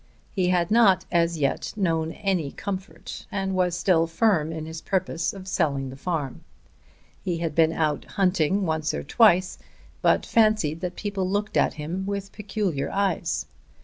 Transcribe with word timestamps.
He 0.31 0.47
had 0.49 0.71
not 0.71 1.05
as 1.11 1.37
yet 1.37 1.73
known 1.75 2.13
any 2.13 2.51
comfort 2.53 3.27
and 3.31 3.53
was 3.53 3.77
still 3.77 4.07
firm 4.07 4.51
in 4.51 4.65
his 4.65 4.81
purpose 4.81 5.31
of 5.31 5.47
selling 5.47 5.91
the 5.91 5.95
farm. 5.95 6.43
He 7.23 7.37
had 7.37 7.53
been 7.53 7.71
out 7.71 8.05
hunting 8.05 8.65
once 8.65 8.95
or 8.95 9.03
twice 9.03 9.59
but 10.01 10.25
fancied 10.25 10.81
that 10.81 10.95
people 10.95 11.29
looked 11.29 11.55
at 11.55 11.75
him 11.75 12.07
with 12.07 12.31
peculiar 12.31 12.89
eyes. 12.89 13.45